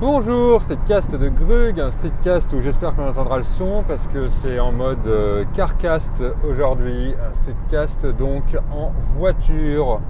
Bonjour, 0.00 0.62
streetcast 0.62 1.16
de 1.16 1.28
Grug, 1.28 1.80
un 1.80 1.90
streetcast 1.90 2.52
où 2.52 2.60
j'espère 2.60 2.94
qu'on 2.94 3.08
entendra 3.08 3.38
le 3.38 3.42
son 3.42 3.82
parce 3.82 4.06
que 4.06 4.28
c'est 4.28 4.60
en 4.60 4.70
mode 4.70 5.04
euh, 5.08 5.44
carcast 5.54 6.22
aujourd'hui, 6.48 7.16
un 7.20 7.34
streetcast 7.34 8.06
donc 8.06 8.44
en 8.70 8.92
voiture. 9.16 10.00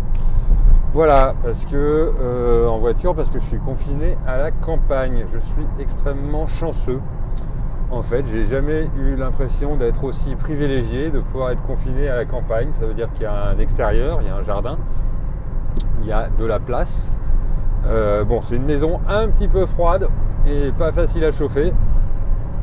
Voilà, 0.93 1.35
parce 1.43 1.65
que 1.65 1.75
euh, 2.21 2.69
en 2.69 2.77
voiture, 2.77 3.15
parce 3.15 3.31
que 3.31 3.39
je 3.39 3.47
suis 3.47 3.61
confiné 3.61 4.19
à 4.27 4.37
la 4.37 4.51
campagne. 4.51 5.25
Je 5.33 5.39
suis 5.39 5.67
extrêmement 5.81 6.47
chanceux. 6.47 7.01
En 7.91 8.03
fait, 8.03 8.27
j'ai 8.27 8.45
jamais 8.45 8.91
eu 8.99 9.17
l'impression 9.17 9.77
d'être 9.77 10.05
aussi 10.05 10.35
privilégié 10.35 11.09
de 11.09 11.21
pouvoir 11.21 11.53
être 11.53 11.63
confiné 11.63 12.11
à 12.11 12.17
la 12.17 12.27
campagne. 12.27 12.69
Ça 12.73 12.85
veut 12.85 12.93
dire 12.93 13.11
qu'il 13.15 13.23
y 13.23 13.27
a 13.27 13.53
un 13.53 13.59
extérieur, 13.59 14.19
il 14.21 14.27
y 14.27 14.31
a 14.31 14.37
un 14.37 14.43
jardin, 14.43 14.77
il 16.03 16.07
y 16.07 16.13
a 16.13 16.29
de 16.29 16.45
la 16.45 16.61
place 16.61 17.15
euh, 17.87 18.25
bon, 18.25 18.41
c'est 18.41 18.57
une 18.57 18.65
maison 18.65 19.01
un 19.09 19.29
petit 19.29 19.49
peu 19.49 19.67
froide 19.67 20.09
et 20.47 20.73
pas 20.77 20.93
facile 20.93 21.25
à 21.25 21.33
chauffer, 21.33 21.73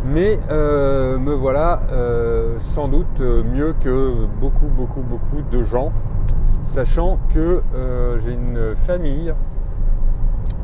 mais 0.06 0.40
euh, 0.52 1.18
me 1.18 1.34
voilà 1.34 1.82
euh, 1.92 2.56
sans 2.60 2.88
doute 2.88 3.20
mieux 3.20 3.74
que 3.80 4.26
beaucoup, 4.40 4.68
beaucoup, 4.68 5.02
beaucoup 5.02 5.42
de 5.52 5.64
gens, 5.64 5.92
sachant 6.64 7.20
que 7.34 7.62
j'ai 8.18 8.34
une 8.34 8.76
famille 8.76 9.34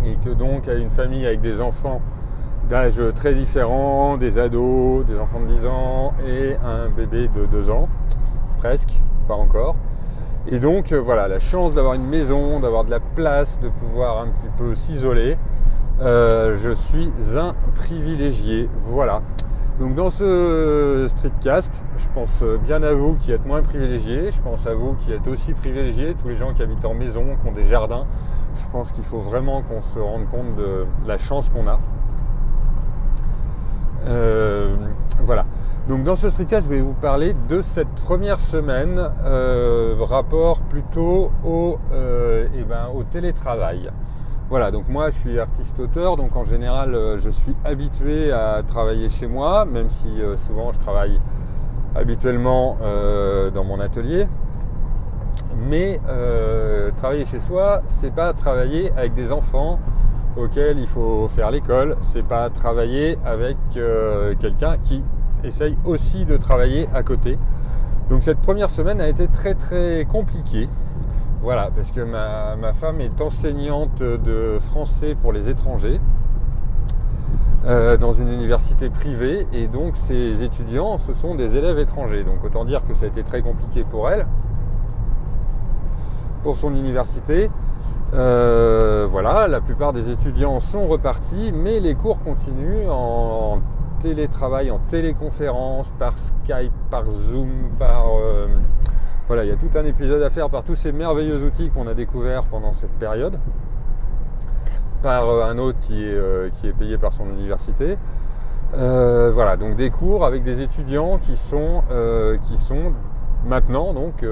et 0.06 0.16
que 0.16 0.30
donc 0.30 0.68
a 0.68 0.74
une 0.74 0.90
famille 0.90 1.26
avec 1.26 1.42
des 1.42 1.62
enfants 1.62 2.02
d'âge 2.70 3.02
très 3.16 3.34
différents, 3.34 4.18
des 4.18 4.40
ados, 4.40 5.06
des 5.06 5.20
enfants 5.20 5.42
de 5.42 5.48
10 5.48 5.66
ans 5.66 6.14
et 6.26 6.56
un 6.64 6.90
bébé 6.90 7.30
de 7.36 7.46
2 7.46 7.70
ans, 7.70 7.90
presque, 8.58 9.02
pas 9.28 9.36
encore. 9.36 9.76
Et 10.48 10.60
donc 10.60 10.92
euh, 10.92 11.00
voilà, 11.00 11.28
la 11.28 11.40
chance 11.40 11.76
d'avoir 11.76 11.94
une 11.94 12.08
maison, 12.08 12.60
d'avoir 12.60 12.84
de 12.84 12.92
la 12.92 13.00
place, 13.00 13.60
de 13.60 13.70
pouvoir 13.70 14.22
un 14.22 14.28
petit 14.28 14.50
peu 14.58 14.76
s'isoler. 14.76 15.38
Euh, 16.02 16.58
je 16.62 16.72
suis 16.72 17.12
un 17.36 17.54
privilégié. 17.76 18.68
Voilà. 18.86 19.22
Donc 19.80 19.96
dans 19.96 20.10
ce 20.10 21.06
streetcast, 21.08 21.84
je 21.98 22.08
pense 22.14 22.44
bien 22.64 22.82
à 22.84 22.94
vous 22.94 23.16
qui 23.16 23.32
êtes 23.32 23.46
moins 23.46 23.62
privilégiés. 23.62 24.32
Je 24.32 24.42
pense 24.42 24.66
à 24.68 24.74
vous 24.74 24.96
qui 25.00 25.12
êtes 25.12 25.28
aussi 25.28 25.54
privilégiés, 25.54 26.16
tous 26.20 26.28
les 26.28 26.36
gens 26.36 26.54
qui 26.54 26.64
habitent 26.64 26.86
en 26.86 26.94
maison, 26.94 27.24
qui 27.42 27.48
ont 27.48 27.52
des 27.52 27.64
jardins. 27.64 28.06
Je 28.56 28.68
pense 28.72 28.92
qu'il 28.92 29.04
faut 29.04 29.20
vraiment 29.20 29.62
qu'on 29.62 29.82
se 29.82 30.00
rende 30.00 30.28
compte 30.30 30.56
de 30.56 30.86
la 31.06 31.18
chance 31.18 31.50
qu'on 31.50 31.68
a. 31.68 31.80
Euh, 34.08 34.76
voilà. 35.24 35.46
Donc 35.88 36.04
dans 36.04 36.16
ce 36.16 36.30
streetcast, 36.30 36.68
je 36.68 36.76
vais 36.76 36.82
vous 36.82 36.94
parler 36.94 37.36
de 37.50 37.62
cette 37.62 37.90
première 38.06 38.40
semaine, 38.40 39.02
euh, 39.26 39.96
rapport 40.00 40.62
plutôt 40.62 41.32
au, 41.44 41.80
euh, 41.92 42.48
eh 42.56 42.64
ben, 42.64 42.90
au 42.96 43.02
télétravail. 43.02 43.90
Voilà, 44.52 44.70
donc 44.70 44.88
moi 44.90 45.10
je 45.10 45.18
suis 45.18 45.40
artiste-auteur, 45.40 46.18
donc 46.18 46.36
en 46.36 46.46
général 46.46 46.94
euh, 46.94 47.18
je 47.18 47.32
suis 47.32 47.56
habitué 47.66 48.32
à 48.32 48.62
travailler 48.62 49.10
chez 49.10 49.26
moi, 49.26 49.66
même 49.66 49.90
si 49.90 50.08
souvent 50.36 50.72
je 50.72 50.78
travaille 50.78 51.20
habituellement 51.96 52.78
dans 53.54 53.64
mon 53.64 53.80
atelier. 53.80 54.28
Mais 55.68 56.00
travailler 56.98 57.26
chez 57.26 57.40
soi, 57.40 57.82
c'est 57.88 58.14
pas 58.14 58.34
travailler 58.34 58.92
avec 58.96 59.16
des 59.16 59.32
enfants 59.32 59.80
auxquels 60.38 60.78
il 60.78 60.88
faut 60.88 61.28
faire 61.28 61.50
l'école, 61.50 61.98
c'est 62.02 62.24
pas 62.24 62.50
travailler 62.50 63.18
avec 63.26 63.58
quelqu'un 64.40 64.78
qui 64.78 65.04
essaye 65.44 65.78
aussi 65.86 66.26
de 66.26 66.38
travailler 66.38 66.88
à 66.94 67.04
côté. 67.04 67.38
Donc 68.10 68.24
cette 68.24 68.40
première 68.40 68.70
semaine 68.70 69.00
a 69.00 69.08
été 69.08 69.28
très 69.28 69.54
très 69.54 70.06
compliquée. 70.06 70.68
Voilà, 71.42 71.72
parce 71.76 71.92
que 71.92 72.02
ma, 72.02 72.74
femme 72.74 73.02
est 73.02 73.20
enseignante 73.20 74.04
de 74.04 74.60
français 74.60 75.16
pour 75.20 75.34
les 75.34 75.50
étrangers 75.50 76.00
euh, 77.66 77.96
dans 77.96 78.12
une 78.12 78.32
université 78.32 78.90
privée 78.90 79.48
et 79.54 79.68
donc 79.68 79.96
ses 79.96 80.44
étudiants, 80.44 80.98
ce 80.98 81.14
sont 81.14 81.36
des 81.36 81.58
élèves 81.58 81.80
étrangers. 81.80 82.24
Donc 82.24 82.44
autant 82.44 82.66
dire 82.66 82.86
que 82.86 82.94
ça 82.94 83.06
a 83.06 83.08
été 83.08 83.24
très 83.24 83.42
compliqué 83.42 83.84
pour 83.84 84.10
elle, 84.10 84.28
pour 86.44 86.56
son 86.58 86.76
université. 86.76 87.50
Euh, 88.14 89.08
voilà, 89.10 89.48
la 89.48 89.62
plupart 89.62 89.94
des 89.94 90.10
étudiants 90.10 90.60
sont 90.60 90.86
repartis, 90.88 91.52
mais 91.54 91.80
les 91.80 91.96
cours 91.96 92.22
continuent 92.22 92.90
en 92.90 93.62
télétravail, 94.02 94.72
en 94.72 94.80
téléconférence, 94.80 95.92
par 96.00 96.18
Skype, 96.18 96.74
par 96.90 97.06
Zoom, 97.06 97.70
par... 97.78 98.08
Euh, 98.08 98.48
voilà, 99.28 99.46
il 99.46 99.50
y 99.50 99.54
a 99.54 99.56
tout 99.56 99.70
un 99.78 99.86
épisode 99.86 100.22
à 100.24 100.30
faire 100.30 100.50
par 100.50 100.64
tous 100.64 100.76
ces 100.76 100.92
merveilleux 100.92 101.44
outils 101.46 101.70
qu'on 101.70 101.88
a 101.88 101.94
découverts 101.94 102.44
pendant 102.46 102.74
cette 102.74 102.92
période, 102.92 103.40
par 105.02 105.30
euh, 105.30 105.46
un 105.46 105.58
autre 105.58 105.80
qui 105.80 106.04
est, 106.04 106.14
euh, 106.14 106.50
qui 106.50 106.68
est 106.68 106.74
payé 106.74 106.98
par 106.98 107.14
son 107.14 107.30
université. 107.30 107.98
voilà, 108.74 109.56
donc 109.56 109.76
des 109.76 109.90
cours 109.90 110.26
avec 110.26 110.44
des 110.44 110.62
étudiants 110.62 111.18
qui 111.18 111.38
sont, 111.38 111.84
qui 112.42 112.58
sont 112.58 112.94
maintenant 113.46 113.94
donc 113.94 114.26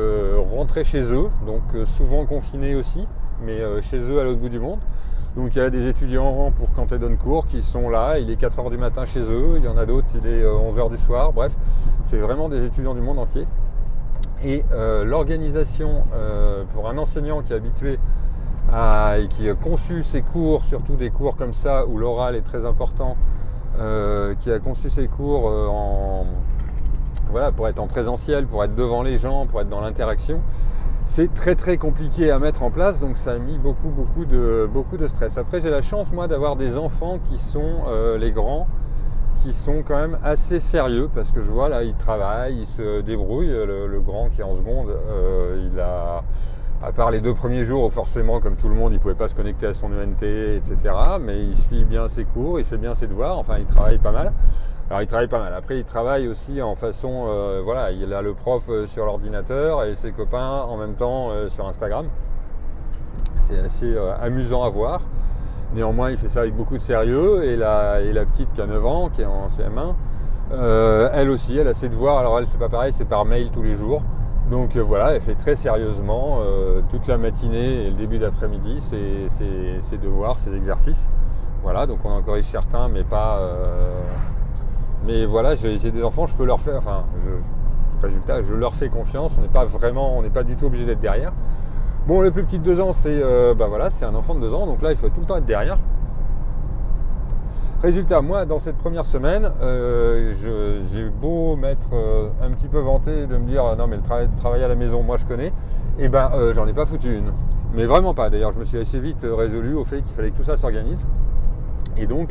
rentrés 0.55 0.83
chez 0.83 1.13
eux, 1.13 1.29
donc 1.45 1.63
souvent 1.85 2.25
confinés 2.25 2.75
aussi, 2.75 3.07
mais 3.45 3.59
chez 3.81 3.99
eux 3.99 4.19
à 4.19 4.23
l'autre 4.23 4.39
bout 4.39 4.49
du 4.49 4.59
monde. 4.59 4.79
Donc 5.35 5.55
il 5.55 5.59
y 5.59 5.61
a 5.61 5.69
des 5.69 5.87
étudiants 5.87 6.51
pour 6.51 6.71
quand 6.73 6.91
elles 6.91 6.99
donnent 6.99 7.17
cours 7.17 7.45
qui 7.45 7.61
sont 7.61 7.89
là, 7.89 8.17
il 8.17 8.31
est 8.31 8.41
4h 8.41 8.69
du 8.71 8.77
matin 8.77 9.05
chez 9.05 9.21
eux, 9.21 9.53
il 9.57 9.63
y 9.63 9.67
en 9.67 9.77
a 9.77 9.85
d'autres, 9.85 10.07
il 10.15 10.27
est 10.27 10.43
11h 10.43 10.79
euh, 10.79 10.89
du 10.89 10.97
soir, 10.97 11.31
bref, 11.33 11.55
c'est 12.03 12.17
vraiment 12.17 12.49
des 12.49 12.65
étudiants 12.65 12.95
du 12.95 13.01
monde 13.01 13.19
entier. 13.19 13.45
Et 14.43 14.65
euh, 14.71 15.03
l'organisation 15.03 16.03
euh, 16.13 16.63
pour 16.73 16.89
un 16.89 16.97
enseignant 16.97 17.41
qui 17.41 17.53
est 17.53 17.55
habitué 17.55 17.99
et 18.71 19.27
qui 19.29 19.49
a 19.49 19.55
conçu 19.55 20.03
ses 20.03 20.21
cours, 20.21 20.63
surtout 20.63 20.95
des 20.95 21.09
cours 21.09 21.35
comme 21.35 21.53
ça 21.53 21.87
où 21.87 21.97
l'oral 21.97 22.35
est 22.35 22.41
très 22.41 22.67
important, 22.67 23.17
qui 23.75 24.51
a 24.51 24.59
conçu 24.59 24.91
ses 24.91 25.07
cours 25.07 25.51
pour 27.55 27.67
être 27.67 27.79
en 27.79 27.87
présentiel, 27.87 28.45
pour 28.45 28.63
être 28.63 28.75
devant 28.75 29.01
les 29.01 29.17
gens, 29.17 29.47
pour 29.47 29.61
être 29.61 29.69
dans 29.69 29.81
l'interaction, 29.81 30.41
c'est 31.09 31.33
très 31.33 31.55
très 31.55 31.77
compliqué 31.77 32.29
à 32.29 32.37
mettre 32.37 32.61
en 32.61 32.69
place, 32.69 32.99
donc 32.99 33.17
ça 33.17 33.31
a 33.31 33.39
mis 33.39 33.57
beaucoup 33.57 33.89
beaucoup 33.89 34.25
de, 34.25 34.69
beaucoup 34.71 34.95
de 34.95 35.07
stress. 35.07 35.39
Après 35.39 35.59
j'ai 35.59 35.71
la 35.71 35.81
chance 35.81 36.11
moi 36.11 36.27
d'avoir 36.27 36.55
des 36.55 36.77
enfants 36.77 37.17
qui 37.25 37.39
sont 37.39 37.81
euh, 37.87 38.19
les 38.19 38.31
grands, 38.31 38.67
qui 39.41 39.51
sont 39.51 39.81
quand 39.83 39.95
même 39.95 40.19
assez 40.23 40.59
sérieux, 40.59 41.09
parce 41.13 41.31
que 41.31 41.41
je 41.41 41.49
vois 41.49 41.67
là 41.67 41.83
ils 41.83 41.95
travaillent, 41.95 42.59
ils 42.59 42.67
se 42.67 43.01
débrouillent. 43.01 43.47
Le, 43.47 43.99
grand 43.99 44.29
qui 44.29 44.41
est 44.41 44.43
en 44.43 44.53
seconde, 44.53 44.89
euh, 44.89 45.67
il 45.73 45.79
a, 45.79 46.23
à 46.83 46.91
part 46.91 47.09
les 47.09 47.21
deux 47.21 47.33
premiers 47.33 47.65
jours 47.65 47.91
forcément 47.91 48.39
comme 48.39 48.55
tout 48.55 48.69
le 48.69 48.75
monde 48.75 48.93
il 48.93 48.99
pouvait 48.99 49.15
pas 49.15 49.27
se 49.27 49.35
connecter 49.35 49.65
à 49.65 49.73
son 49.73 49.87
UNT, 49.87 50.21
etc. 50.21 50.77
Mais 51.19 51.43
il 51.43 51.55
suit 51.55 51.85
bien 51.85 52.07
ses 52.07 52.23
cours, 52.23 52.59
il 52.59 52.65
fait 52.65 52.77
bien 52.77 52.93
ses 52.93 53.07
devoirs, 53.07 53.39
enfin 53.39 53.55
il 53.57 53.65
travaille 53.65 53.97
pas 53.97 54.11
mal. 54.11 54.31
Alors 54.89 55.03
il 55.03 55.07
travaille 55.07 55.27
pas 55.27 55.39
mal. 55.39 55.53
Après 55.53 55.77
il 55.77 55.85
travaille 55.85 56.27
aussi 56.27 56.61
en 56.61 56.73
façon, 56.73 57.27
euh, 57.27 57.61
voilà, 57.63 57.91
il 57.91 58.11
a 58.11 58.23
le 58.23 58.33
prof 58.33 58.69
euh, 58.69 58.87
sur 58.87 59.05
l'ordinateur 59.05 59.83
et 59.83 59.93
ses 59.93 60.11
copains 60.11 60.63
en 60.67 60.77
même 60.77 60.95
temps 60.95 61.29
euh, 61.29 61.47
sur 61.49 61.67
Instagram. 61.67 62.07
C'est 63.41 63.59
assez 63.59 63.95
amusant 64.21 64.63
à 64.63 64.69
voir. 64.69 65.01
Néanmoins 65.73 66.09
il 66.09 66.17
fait 66.17 66.29
ça 66.29 66.41
avec 66.41 66.55
beaucoup 66.55 66.75
de 66.75 66.81
sérieux 66.81 67.43
et 67.43 67.55
la, 67.55 68.01
et 68.01 68.13
la 68.13 68.25
petite 68.25 68.51
qui 68.53 68.61
a 68.61 68.65
9 68.65 68.85
ans, 68.85 69.09
qui 69.09 69.21
est 69.21 69.25
en 69.25 69.47
CM1, 69.47 71.11
elle 71.13 71.29
aussi, 71.29 71.57
elle 71.57 71.67
a 71.67 71.73
ses 71.73 71.89
devoirs. 71.89 72.19
Alors 72.19 72.39
elle 72.39 72.47
c'est 72.47 72.59
pas 72.59 72.69
pareil, 72.69 72.93
c'est 72.93 73.05
par 73.05 73.25
mail 73.25 73.49
tous 73.51 73.63
les 73.63 73.75
jours. 73.75 74.01
Donc 74.51 74.75
voilà, 74.77 75.13
elle 75.13 75.21
fait 75.21 75.35
très 75.35 75.55
sérieusement 75.55 76.39
toute 76.89 77.07
la 77.07 77.17
matinée 77.17 77.85
et 77.85 77.89
le 77.89 77.95
début 77.95 78.19
d'après-midi 78.19 78.81
ses, 78.81 79.97
devoirs, 79.97 80.37
ses 80.37 80.55
exercices. 80.55 81.09
Voilà, 81.63 81.87
donc 81.87 81.99
on 82.03 82.09
en 82.09 82.21
corrige 82.21 82.45
certains, 82.45 82.87
mais 82.87 83.03
pas, 83.03 83.39
mais 85.05 85.25
voilà, 85.25 85.55
j'ai 85.55 85.77
des 85.77 86.03
enfants, 86.03 86.25
je 86.25 86.35
peux 86.35 86.45
leur 86.45 86.59
faire, 86.59 86.77
enfin, 86.77 87.05
résultat, 88.01 88.41
je 88.41 88.53
leur 88.53 88.73
fais 88.73 88.89
confiance. 88.89 89.35
On 89.37 89.41
n'est 89.41 89.47
pas 89.47 89.65
vraiment, 89.65 90.17
on 90.17 90.21
n'est 90.21 90.29
pas 90.29 90.43
du 90.43 90.55
tout 90.55 90.65
obligé 90.65 90.85
d'être 90.85 91.01
derrière. 91.01 91.33
Bon, 92.07 92.21
le 92.21 92.31
plus 92.31 92.43
petit 92.43 92.59
de 92.59 92.63
2 92.63 92.81
ans, 92.81 92.93
c'est 92.93 93.21
euh, 93.21 93.53
bah 93.53 93.67
voilà, 93.67 93.89
c'est 93.89 94.05
un 94.05 94.15
enfant 94.15 94.33
de 94.33 94.39
2 94.39 94.53
ans, 94.53 94.65
donc 94.65 94.81
là, 94.81 94.91
il 94.91 94.97
faut 94.97 95.09
tout 95.09 95.19
le 95.19 95.25
temps 95.25 95.37
être 95.37 95.45
derrière. 95.45 95.77
Résultat, 97.81 98.21
moi, 98.21 98.45
dans 98.45 98.59
cette 98.59 98.77
première 98.77 99.05
semaine, 99.05 99.51
euh, 99.61 100.33
j'ai 100.91 101.05
beau 101.09 101.55
m'être 101.55 101.87
euh, 101.93 102.29
un 102.41 102.51
petit 102.51 102.67
peu 102.67 102.79
vanté 102.79 103.25
de 103.25 103.37
me 103.37 103.45
dire 103.45 103.63
non, 103.77 103.87
mais 103.87 103.97
le 103.97 104.01
travail, 104.35 104.63
à 104.63 104.67
la 104.67 104.75
maison, 104.75 105.01
moi, 105.01 105.15
je 105.15 105.25
connais. 105.25 105.47
Et 105.97 106.05
eh 106.05 106.09
ben, 106.09 106.31
j'en 106.53 106.65
ai 106.65 106.73
pas 106.73 106.85
foutu 106.85 107.13
une. 107.13 107.31
Mais 107.73 107.85
vraiment 107.85 108.13
pas. 108.13 108.29
D'ailleurs, 108.29 108.53
je 108.53 108.59
me 108.59 108.63
suis 108.63 108.79
assez 108.79 108.99
vite 108.99 109.25
résolu 109.29 109.75
au 109.75 109.83
fait 109.83 110.01
qu'il 110.01 110.15
fallait 110.15 110.31
que 110.31 110.37
tout 110.37 110.43
ça 110.43 110.55
s'organise. 110.55 111.07
Et 111.97 112.05
donc, 112.05 112.29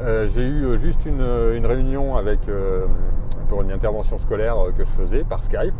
euh, 0.00 0.28
j'ai 0.28 0.42
eu 0.42 0.64
euh, 0.64 0.76
juste 0.76 1.06
une, 1.06 1.22
réunion 1.66 2.16
avec, 2.16 2.48
euh, 2.48 2.86
pour 3.48 3.62
une 3.62 3.72
intervention 3.72 4.18
scolaire 4.18 4.56
que 4.76 4.84
je 4.84 4.90
faisais 4.90 5.24
par 5.24 5.42
Skype, 5.42 5.74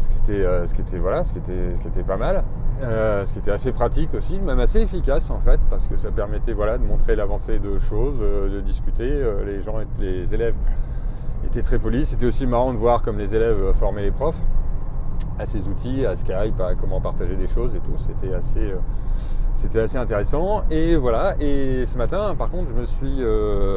ce 0.00 0.08
qui 0.08 0.18
était, 0.18 0.66
ce 0.66 0.74
qui 0.74 0.80
était, 0.82 0.98
voilà, 0.98 1.24
ce 1.24 1.32
qui 1.32 1.38
était, 1.38 1.74
ce 1.74 1.80
qui 1.80 1.88
était 1.88 2.02
pas 2.02 2.16
mal, 2.16 2.42
ce 2.80 3.32
qui 3.32 3.38
était 3.38 3.50
assez 3.50 3.72
pratique 3.72 4.14
aussi, 4.14 4.38
même 4.40 4.60
assez 4.60 4.80
efficace 4.80 5.30
en 5.30 5.40
fait, 5.40 5.60
parce 5.68 5.86
que 5.88 5.96
ça 5.96 6.10
permettait 6.10 6.52
voilà, 6.52 6.78
de 6.78 6.84
montrer 6.84 7.16
l'avancée 7.16 7.58
de 7.58 7.78
choses, 7.78 8.18
de 8.18 8.60
discuter. 8.60 9.22
les 9.44 9.60
gens, 9.60 9.74
les 9.98 10.32
élèves 10.32 10.54
étaient 11.44 11.62
très 11.62 11.78
polis. 11.78 12.08
C'était 12.08 12.26
aussi 12.26 12.46
marrant 12.46 12.72
de 12.72 12.78
voir 12.78 13.02
comme 13.02 13.18
les 13.18 13.34
élèves 13.34 13.72
formaient 13.74 14.02
les 14.02 14.10
profs. 14.10 14.42
à 15.38 15.46
ces 15.46 15.68
outils, 15.68 16.04
à 16.06 16.16
Skype, 16.16 16.60
à 16.60 16.74
comment 16.74 17.00
partager 17.00 17.36
des 17.36 17.46
choses 17.46 17.74
et 17.74 17.80
tout. 17.80 17.96
C'était 17.96 18.34
assez, 18.34 18.60
euh, 18.60 18.78
c'était 19.54 19.80
assez 19.80 19.96
intéressant. 19.96 20.62
Et 20.70 20.96
voilà. 20.96 21.34
Et 21.40 21.84
ce 21.86 21.98
matin, 21.98 22.34
par 22.36 22.50
contre, 22.50 22.68
je 22.70 22.74
me 22.74 22.84
suis, 22.84 23.22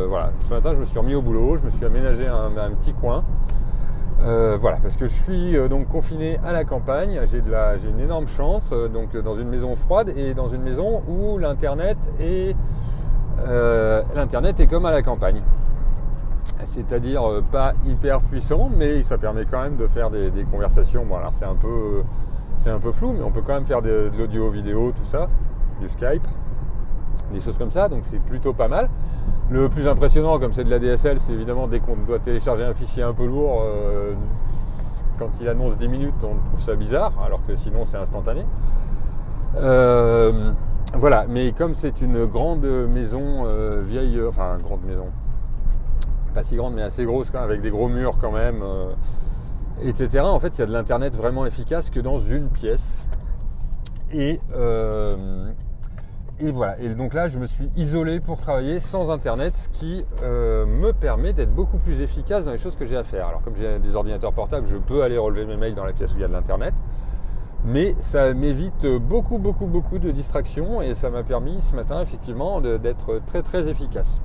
voilà, 0.07 0.31
ce 0.41 0.53
matin, 0.53 0.73
je 0.73 0.79
me 0.79 0.85
suis 0.85 0.99
remis 0.99 1.15
au 1.15 1.21
boulot. 1.21 1.57
Je 1.57 1.63
me 1.63 1.69
suis 1.69 1.85
aménagé 1.85 2.27
un, 2.27 2.71
petit 2.71 2.93
coin. 2.93 3.23
voilà, 4.19 4.77
parce 4.81 4.97
que 4.97 5.07
je 5.07 5.13
suis 5.13 5.69
donc 5.69 5.87
confiné 5.87 6.39
à 6.45 6.51
la 6.51 6.63
campagne. 6.63 7.19
J'ai 7.25 7.41
de 7.41 7.51
une 7.89 7.99
énorme 7.99 8.27
chance, 8.27 8.69
donc 8.93 9.15
dans 9.17 9.35
une 9.35 9.49
maison 9.49 9.75
froide 9.75 10.13
et 10.15 10.33
dans 10.33 10.47
une 10.47 10.61
maison 10.61 11.03
où 11.07 11.37
l'internet 11.37 11.97
est, 12.19 12.55
l'internet 14.15 14.59
est 14.59 14.67
comme 14.67 14.85
à 14.85 14.91
la 14.91 15.01
campagne 15.01 15.41
c'est-à-dire 16.65 17.23
euh, 17.29 17.41
pas 17.41 17.73
hyper 17.85 18.21
puissant, 18.21 18.69
mais 18.75 19.03
ça 19.03 19.17
permet 19.17 19.45
quand 19.45 19.61
même 19.61 19.75
de 19.75 19.87
faire 19.87 20.09
des, 20.09 20.31
conversations. 20.51 21.05
Bon, 21.05 21.17
alors 21.17 21.33
c'est 21.33 21.45
un 21.45 21.55
peu, 21.55 22.03
un 22.65 22.79
peu 22.79 22.91
flou, 22.91 23.13
mais 23.13 23.23
on 23.23 23.31
peut 23.31 23.41
quand 23.41 23.53
même 23.53 23.65
faire 23.65 23.81
de, 23.81 24.11
l'audio, 24.17 24.49
vidéo, 24.49 24.91
tout 24.91 25.05
ça, 25.05 25.29
Skype, 25.87 26.27
des 27.31 27.39
choses 27.39 27.57
comme 27.57 27.71
ça. 27.71 27.89
Donc 27.89 27.99
c'est 28.03 28.19
plutôt 28.19 28.53
pas 28.53 28.67
mal. 28.67 28.89
Le 29.49 29.69
plus 29.69 29.87
impressionnant, 29.87 30.39
comme 30.39 30.53
c'est 30.53 30.63
de 30.63 30.69
la 30.69 30.79
DSL, 30.79 31.19
c'est 31.19 31.33
évidemment 31.33 31.67
dès 31.67 31.79
qu'on 31.79 31.95
doit 31.95 32.19
télécharger 32.19 32.63
un 32.63 32.73
fichier 32.73 33.03
un 33.03 33.13
peu 33.13 33.25
lourd, 33.25 33.61
euh, 33.65 34.13
quand 35.19 35.29
il 35.41 35.47
annonce 35.47 35.77
10 35.77 35.87
minutes, 35.87 36.23
on 36.23 36.35
trouve 36.47 36.61
ça 36.61 36.75
bizarre, 36.75 37.11
alors 37.23 37.45
que 37.45 37.55
sinon 37.55 37.85
c'est 37.85 37.97
instantané. 37.97 38.45
Euh, 39.57 40.51
voilà, 40.95 41.25
mais 41.27 41.51
comme 41.51 41.73
c'est 41.73 42.01
une 42.01 42.25
grande 42.25 42.65
maison 42.65 43.45
vieille, 43.83 44.19
enfin 44.27 44.57
grande 44.63 44.83
maison, 44.85 45.07
pas 46.33 46.43
si 46.43 46.55
grande 46.55 46.73
mais 46.73 46.81
assez 46.81 47.05
grosse 47.05 47.31
avec 47.35 47.61
des 47.61 47.69
gros 47.69 47.87
murs 47.87 48.17
quand 48.19 48.31
même, 48.31 48.61
euh, 48.63 48.93
etc. 49.81 50.21
En 50.21 50.39
fait, 50.39 50.57
il 50.57 50.59
y 50.59 50.63
a 50.63 50.65
de 50.65 50.73
l'internet 50.73 51.15
vraiment 51.15 51.45
efficace 51.45 51.89
que 51.89 51.99
dans 51.99 52.17
une 52.17 52.49
pièce. 52.49 53.07
Et, 54.11 54.39
euh, 54.55 55.51
et 56.43 56.51
voilà. 56.51 56.79
Et 56.79 56.89
donc 56.89 57.13
là, 57.13 57.27
je 57.29 57.39
me 57.39 57.45
suis 57.45 57.69
isolé 57.77 58.19
pour 58.19 58.37
travailler 58.37 58.79
sans 58.79 59.11
internet, 59.11 59.55
ce 59.55 59.69
qui 59.69 60.05
euh, 60.21 60.65
me 60.65 60.91
permet 60.91 61.33
d'être 61.33 61.53
beaucoup 61.53 61.77
plus 61.77 62.01
efficace 62.01 62.45
dans 62.45 62.51
les 62.51 62.57
choses 62.57 62.75
que 62.75 62.85
j'ai 62.85 62.97
à 62.97 63.03
faire. 63.03 63.27
Alors, 63.27 63.41
comme 63.41 63.55
j'ai 63.55 63.79
des 63.79 63.95
ordinateurs 63.95 64.33
portables, 64.33 64.67
je 64.67 64.77
peux 64.77 65.03
aller 65.03 65.17
relever 65.17 65.45
mes 65.45 65.57
mails 65.57 65.75
dans 65.75 65.85
la 65.85 65.93
pièce 65.93 66.11
où 66.13 66.17
il 66.17 66.21
y 66.21 66.25
a 66.25 66.27
de 66.27 66.33
l'internet. 66.33 66.73
Mais 67.65 67.95
ça 67.99 68.33
m'évite 68.33 68.85
beaucoup, 68.85 69.37
beaucoup, 69.37 69.67
beaucoup 69.67 69.97
de 69.97 70.11
distractions 70.11 70.81
et 70.81 70.95
ça 70.95 71.09
m'a 71.09 71.23
permis 71.23 71.61
ce 71.61 71.73
matin 71.73 72.01
effectivement 72.01 72.59
d'être 72.59 73.21
très, 73.25 73.41
très 73.41 73.69
efficace. 73.69 74.21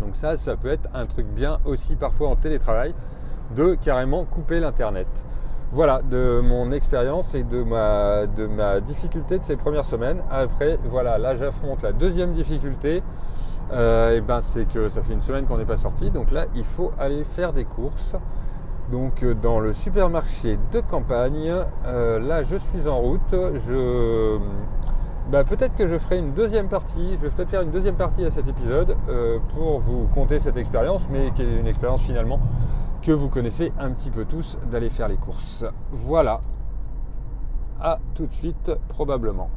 Donc 0.00 0.14
ça, 0.14 0.36
ça 0.36 0.56
peut 0.56 0.68
être 0.68 0.88
un 0.94 1.06
truc 1.06 1.26
bien 1.26 1.58
aussi 1.64 1.96
parfois 1.96 2.28
en 2.28 2.36
télétravail, 2.36 2.94
de 3.56 3.74
carrément 3.74 4.24
couper 4.24 4.60
l'Internet. 4.60 5.08
Voilà, 5.74 6.02
de 6.02 6.40
mon 6.40 6.70
expérience 6.70 7.34
et 7.34 7.42
de 7.42 7.64
ma, 7.64 8.80
difficulté 8.80 9.40
de 9.40 9.44
ces 9.44 9.56
premières 9.56 9.84
semaines. 9.84 10.22
Après, 10.30 10.78
voilà, 10.88 11.18
là 11.18 11.34
j'affronte 11.34 11.82
la 11.82 11.90
deuxième 11.90 12.32
difficulté. 12.32 13.02
Euh, 13.72 14.16
et 14.16 14.20
ben 14.20 14.40
c'est 14.40 14.66
que 14.66 14.88
ça 14.88 15.02
fait 15.02 15.14
une 15.14 15.22
semaine 15.22 15.46
qu'on 15.46 15.58
n'est 15.58 15.64
pas 15.64 15.76
sorti. 15.76 16.12
Donc 16.12 16.30
là, 16.30 16.46
il 16.54 16.62
faut 16.62 16.92
aller 16.96 17.24
faire 17.24 17.52
des 17.52 17.64
courses. 17.64 18.14
Donc 18.92 19.24
euh, 19.24 19.34
dans 19.34 19.58
le 19.58 19.72
supermarché 19.72 20.60
de 20.72 20.80
campagne, 20.80 21.52
euh, 21.86 22.20
là 22.20 22.44
je 22.44 22.54
suis 22.54 22.86
en 22.86 23.00
route. 23.00 23.34
Je 23.66 24.38
bah, 25.32 25.42
peut-être 25.42 25.74
que 25.74 25.86
je 25.86 25.98
ferai 25.98 26.18
une 26.18 26.34
deuxième 26.34 26.68
partie, 26.68 27.16
je 27.16 27.22
vais 27.22 27.30
peut-être 27.30 27.50
faire 27.50 27.62
une 27.62 27.70
deuxième 27.70 27.96
partie 27.96 28.24
à 28.24 28.30
cet 28.30 28.46
épisode 28.46 28.94
euh, 29.08 29.38
pour 29.56 29.80
vous 29.80 30.06
conter 30.14 30.38
cette 30.38 30.58
expérience, 30.58 31.08
mais 31.10 31.32
qui 31.34 31.42
est 31.42 31.58
une 31.58 31.66
expérience 31.66 32.02
finalement 32.02 32.38
que 33.04 33.12
vous 33.12 33.28
connaissez 33.28 33.70
un 33.78 33.90
petit 33.90 34.10
peu 34.10 34.24
tous 34.24 34.58
d'aller 34.70 34.88
faire 34.88 35.08
les 35.08 35.18
courses. 35.18 35.64
Voilà. 35.90 36.40
À 37.78 37.98
tout 38.14 38.26
de 38.26 38.32
suite, 38.32 38.72
probablement. 38.88 39.50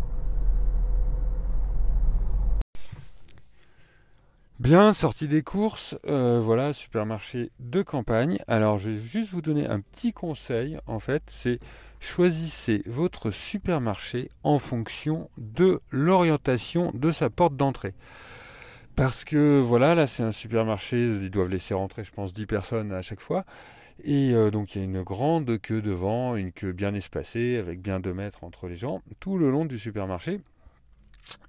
Bien, 4.59 4.91
sortie 4.91 5.27
des 5.27 5.43
courses, 5.43 5.95
euh, 6.07 6.41
voilà, 6.43 6.73
supermarché 6.73 7.51
de 7.59 7.83
campagne. 7.83 8.39
Alors, 8.47 8.79
je 8.79 8.89
vais 8.89 9.01
juste 9.01 9.29
vous 9.29 9.41
donner 9.41 9.65
un 9.65 9.79
petit 9.79 10.11
conseil, 10.11 10.77
en 10.85 10.99
fait, 10.99 11.23
c'est 11.27 11.59
choisissez 11.99 12.83
votre 12.85 13.31
supermarché 13.31 14.29
en 14.43 14.59
fonction 14.59 15.29
de 15.37 15.79
l'orientation 15.91 16.91
de 16.93 17.11
sa 17.11 17.29
porte 17.29 17.55
d'entrée. 17.55 17.93
Parce 18.97 19.25
que 19.25 19.59
voilà, 19.59 19.93
là 19.93 20.07
c'est 20.07 20.23
un 20.23 20.31
supermarché, 20.31 20.97
ils 20.97 21.29
doivent 21.29 21.49
laisser 21.49 21.75
rentrer 21.75 22.03
je 22.03 22.11
pense 22.11 22.33
10 22.33 22.47
personnes 22.47 22.91
à 22.91 23.03
chaque 23.03 23.19
fois. 23.21 23.45
Et 24.03 24.33
euh, 24.33 24.49
donc 24.49 24.73
il 24.73 24.79
y 24.79 24.81
a 24.81 24.85
une 24.85 25.03
grande 25.03 25.61
queue 25.61 25.83
devant, 25.83 26.35
une 26.35 26.51
queue 26.51 26.71
bien 26.71 26.95
espacée, 26.95 27.57
avec 27.57 27.79
bien 27.79 27.99
2 27.99 28.11
mètres 28.15 28.43
entre 28.43 28.67
les 28.67 28.75
gens, 28.75 29.03
tout 29.19 29.37
le 29.37 29.51
long 29.51 29.65
du 29.65 29.77
supermarché. 29.77 30.41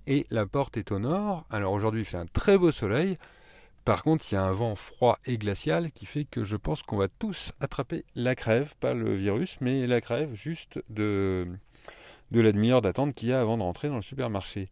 Et 0.06 0.26
la 0.28 0.44
porte 0.44 0.76
est 0.76 0.92
au 0.92 0.98
nord. 0.98 1.46
Alors 1.48 1.72
aujourd'hui 1.72 2.02
il 2.02 2.04
fait 2.04 2.18
un 2.18 2.26
très 2.26 2.58
beau 2.58 2.70
soleil. 2.70 3.14
Par 3.86 4.02
contre, 4.02 4.26
il 4.30 4.34
y 4.34 4.36
a 4.36 4.44
un 4.44 4.52
vent 4.52 4.74
froid 4.74 5.18
et 5.24 5.38
glacial 5.38 5.90
qui 5.92 6.04
fait 6.04 6.26
que 6.26 6.44
je 6.44 6.56
pense 6.56 6.82
qu'on 6.82 6.98
va 6.98 7.08
tous 7.08 7.52
attraper 7.60 8.04
la 8.14 8.34
crève, 8.34 8.74
pas 8.78 8.92
le 8.92 9.14
virus, 9.14 9.56
mais 9.62 9.86
la 9.86 10.02
crève 10.02 10.34
juste 10.34 10.84
de, 10.90 11.46
de 12.30 12.40
la 12.42 12.52
demi-heure 12.52 12.82
d'attente 12.82 13.14
qu'il 13.14 13.30
y 13.30 13.32
a 13.32 13.40
avant 13.40 13.56
de 13.56 13.62
rentrer 13.62 13.88
dans 13.88 13.96
le 13.96 14.02
supermarché. 14.02 14.68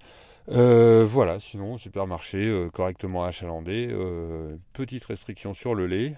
Euh, 0.48 1.04
voilà, 1.04 1.40
sinon, 1.40 1.76
supermarché 1.76 2.46
euh, 2.46 2.70
correctement 2.70 3.25
achalandé, 3.25 3.88
euh, 3.90 4.56
petite 4.72 5.04
restriction 5.04 5.54
sur 5.54 5.75
le 5.75 5.87
lait, 5.87 6.16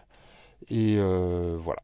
et 0.69 0.99
voilà. 0.99 1.83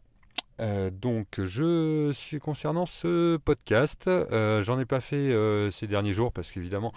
donc, 0.91 1.41
je 1.43 2.11
suis 2.13 2.39
concernant 2.39 2.87
ce 2.87 3.37
podcast, 3.39 4.11
j'en 4.31 4.79
ai 4.79 4.85
pas 4.85 5.01
fait 5.01 5.33
ces 5.71 5.87
derniers 5.87 6.13
jours 6.13 6.33
parce 6.33 6.51
qu'évidemment, 6.51 6.93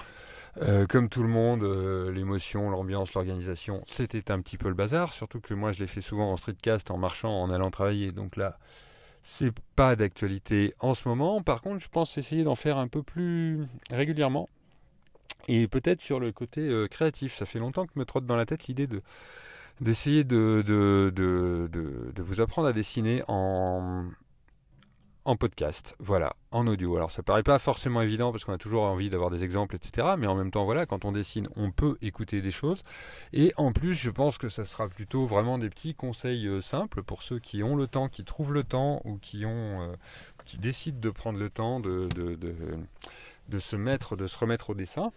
comme 0.89 1.07
tout 1.07 1.21
le 1.21 1.29
monde, 1.29 1.63
l'émotion, 2.11 2.69
l'ambiance, 2.69 3.13
l'organisation, 3.13 3.83
c'était 3.85 4.31
un 4.31 4.41
petit 4.41 4.57
peu 4.57 4.69
le 4.69 4.73
bazar. 4.73 5.13
Surtout 5.13 5.39
que 5.39 5.53
moi, 5.53 5.71
je 5.71 5.79
l'ai 5.79 5.87
fait 5.87 6.01
souvent 6.01 6.31
en 6.31 6.37
streetcast, 6.37 6.89
en 6.91 6.97
marchant, 6.97 7.31
en 7.31 7.51
allant 7.51 7.69
travailler. 7.69 8.11
Donc 8.11 8.35
là, 8.37 8.57
c'est 9.23 9.53
pas 9.75 9.95
d'actualité 9.95 10.73
en 10.79 10.95
ce 10.95 11.07
moment. 11.07 11.41
Par 11.43 11.61
contre, 11.61 11.79
je 11.79 11.89
pense 11.89 12.17
essayer 12.17 12.43
d'en 12.43 12.55
faire 12.55 12.77
un 12.77 12.87
peu 12.87 13.03
plus 13.03 13.65
régulièrement. 13.91 14.49
Et 15.47 15.67
peut-être 15.67 16.01
sur 16.01 16.19
le 16.19 16.31
côté 16.31 16.61
euh, 16.61 16.87
créatif. 16.87 17.33
Ça 17.33 17.45
fait 17.45 17.59
longtemps 17.59 17.85
que 17.85 17.97
me 17.97 18.05
trotte 18.05 18.25
dans 18.25 18.35
la 18.35 18.45
tête 18.45 18.67
l'idée 18.67 18.87
de 18.87 19.01
d'essayer 19.79 20.23
de, 20.23 20.63
de, 20.65 21.13
de, 21.13 22.21
vous 22.23 22.41
apprendre 22.41 22.67
à 22.67 22.73
dessiner 22.73 23.21
en, 23.27 24.05
en 25.27 25.35
podcast, 25.35 25.93
voilà, 25.99 26.37
en 26.51 26.67
audio. 26.67 26.95
Alors 26.95 27.11
ça 27.11 27.21
paraît 27.21 27.43
pas 27.43 27.59
forcément 27.59 28.01
évident 28.01 28.31
parce 28.31 28.45
qu'on 28.45 28.53
a 28.53 28.57
toujours 28.57 28.83
envie 28.83 29.09
d'avoir 29.09 29.29
des 29.29 29.43
exemples, 29.43 29.75
etc. 29.75 30.15
Mais 30.17 30.25
en 30.25 30.35
même 30.35 30.51
temps, 30.51 30.63
voilà, 30.63 30.85
quand 30.85 31.03
on 31.03 31.11
dessine, 31.11 31.49
on 31.57 31.69
peut 31.69 31.97
écouter 32.01 32.41
des 32.41 32.49
choses. 32.49 32.81
Et 33.33 33.53
en 33.57 33.73
plus, 33.73 33.93
je 33.93 34.09
pense 34.09 34.37
que 34.37 34.47
ça 34.47 34.63
sera 34.63 34.87
plutôt 34.87 35.25
vraiment 35.25 35.57
des 35.57 35.69
petits 35.69 35.93
conseils 35.93 36.47
euh, 36.47 36.61
simples 36.61 37.03
pour 37.03 37.23
ceux 37.23 37.39
qui 37.39 37.61
ont 37.61 37.75
le 37.75 37.87
temps, 37.87 38.07
qui 38.07 38.23
trouvent 38.23 38.53
le 38.53 38.63
temps 38.63 39.01
ou 39.03 39.17
qui 39.17 39.45
ont, 39.45 39.81
euh, 39.81 39.93
qui 40.45 40.57
décident 40.59 40.97
de 40.97 41.09
prendre 41.09 41.37
le 41.37 41.49
temps 41.49 41.81
de, 41.81 42.07
se 43.59 43.75
mettre, 43.75 44.15
de 44.15 44.27
se 44.27 44.37
remettre 44.37 44.69
au 44.69 44.75
dessin. 44.75 45.09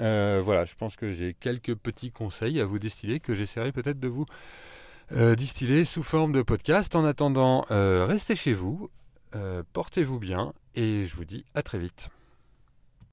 Euh, 0.00 0.40
voilà, 0.44 0.64
je 0.64 0.74
pense 0.74 0.96
que 0.96 1.12
j'ai 1.12 1.34
quelques 1.34 1.76
petits 1.76 2.10
conseils 2.10 2.60
à 2.60 2.64
vous 2.64 2.80
distiller 2.80 3.20
que 3.20 3.36
j'essaierai 3.36 3.70
peut-être 3.70 4.00
de 4.00 4.08
vous 4.08 4.26
euh, 5.12 5.34
distillé 5.34 5.84
sous 5.84 6.02
forme 6.02 6.32
de 6.32 6.42
podcast. 6.42 6.94
En 6.94 7.04
attendant, 7.04 7.66
euh, 7.70 8.06
restez 8.06 8.36
chez 8.36 8.52
vous, 8.52 8.90
euh, 9.34 9.62
portez-vous 9.72 10.18
bien 10.18 10.52
et 10.74 11.04
je 11.04 11.16
vous 11.16 11.24
dis 11.24 11.44
à 11.54 11.62
très 11.62 11.78
vite. 11.78 12.08